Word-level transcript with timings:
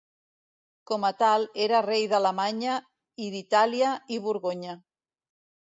Com 0.91 1.05
a 1.09 1.11
tal, 1.19 1.45
era 1.65 1.83
Rei 1.87 2.07
d'Alemanya, 2.15 2.79
i 3.27 3.31
d'Itàlia 3.37 3.95
i 4.17 4.23
Borgonya. 4.27 4.77